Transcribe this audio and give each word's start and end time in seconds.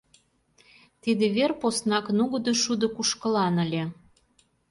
Тиде 1.01 1.25
вер 1.35 1.51
поснак 1.61 2.05
нугыдо 2.17 2.53
шудо 2.63 2.87
кушкылан 2.95 3.55
ыле. 3.65 3.83